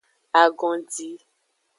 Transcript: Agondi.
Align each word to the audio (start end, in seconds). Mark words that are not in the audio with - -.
Agondi. 0.41 1.09